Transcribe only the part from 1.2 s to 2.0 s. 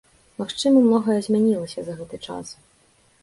змянілася за